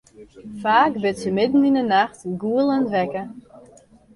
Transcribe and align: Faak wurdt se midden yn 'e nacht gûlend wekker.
Faak 0.61 0.93
wurdt 1.01 1.21
se 1.21 1.29
midden 1.37 1.67
yn 1.69 1.79
'e 1.79 1.83
nacht 1.85 2.21
gûlend 2.41 2.91
wekker. 2.93 3.27